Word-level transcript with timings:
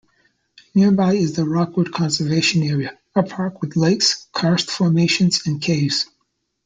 Nearby 0.73 1.13
is 1.13 1.35
the 1.35 1.45
Rockwood 1.45 1.91
Conservation 1.91 2.63
Area, 2.63 2.97
a 3.13 3.21
park 3.21 3.61
with 3.61 3.75
lakes, 3.75 4.27
karst 4.33 4.71
formations 4.71 5.45
and 5.45 5.61
caves. 5.61 6.07